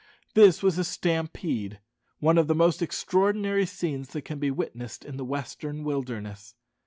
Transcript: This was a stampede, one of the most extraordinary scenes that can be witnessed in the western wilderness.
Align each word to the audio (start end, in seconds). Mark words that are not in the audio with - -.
This 0.33 0.63
was 0.63 0.79
a 0.79 0.83
stampede, 0.83 1.79
one 2.17 2.39
of 2.39 2.47
the 2.47 2.55
most 2.55 2.81
extraordinary 2.81 3.67
scenes 3.67 4.09
that 4.13 4.23
can 4.23 4.39
be 4.39 4.49
witnessed 4.49 5.05
in 5.05 5.17
the 5.17 5.23
western 5.23 5.83
wilderness. 5.83 6.55